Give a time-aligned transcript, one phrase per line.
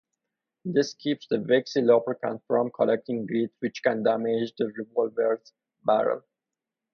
[0.65, 5.53] This keeps the waxy lubricant from collecting grit which can damage the revolver's
[5.85, 6.23] barrel.